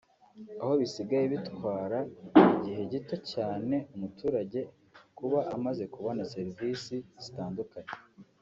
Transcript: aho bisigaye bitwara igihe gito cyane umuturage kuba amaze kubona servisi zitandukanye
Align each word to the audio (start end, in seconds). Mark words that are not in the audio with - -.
aho 0.61 0.73
bisigaye 0.81 1.25
bitwara 1.33 1.97
igihe 2.55 2.81
gito 2.93 3.15
cyane 3.31 3.75
umuturage 3.95 4.59
kuba 5.17 5.39
amaze 5.55 5.83
kubona 5.93 6.21
servisi 6.33 6.97
zitandukanye 7.23 7.93